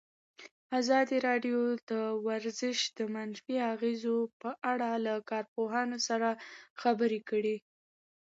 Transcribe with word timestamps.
ازادي 0.79 1.17
راډیو 1.27 1.59
د 1.89 1.93
ورزش 2.27 2.77
د 2.97 2.99
منفي 3.15 3.55
اغېزو 3.73 4.17
په 4.41 4.49
اړه 4.71 4.89
له 5.05 5.13
کارپوهانو 5.29 5.97
سره 6.07 6.29
خبرې 6.81 7.19
کړي. 7.29 7.57